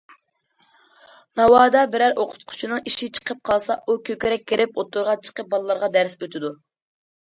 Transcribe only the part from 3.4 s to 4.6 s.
قالسا، ئۇ كۆكرەك